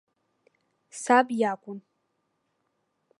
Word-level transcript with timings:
Саб 1.01 1.27
иакәын. 1.39 1.79